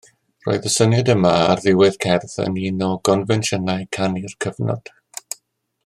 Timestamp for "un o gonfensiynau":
2.71-3.87